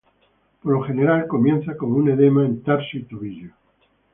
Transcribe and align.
Por 0.63 0.73
lo 0.73 0.81
general 0.81 1.27
comienza 1.27 1.77
como 1.77 1.97
un 1.97 2.09
edema 2.09 2.43
en 2.43 2.63
tarso 2.63 2.97
y 2.97 3.03
tobillo. 3.03 3.53